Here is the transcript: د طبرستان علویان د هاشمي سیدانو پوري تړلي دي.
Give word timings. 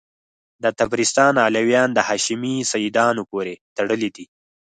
د 0.63 0.65
طبرستان 0.79 1.33
علویان 1.47 1.89
د 1.93 1.99
هاشمي 2.09 2.55
سیدانو 2.71 3.21
پوري 3.29 3.55
تړلي 3.77 4.09
دي. 4.15 4.25